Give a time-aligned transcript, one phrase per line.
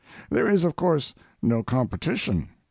[0.31, 1.13] There is, of course,
[1.43, 2.49] no competition.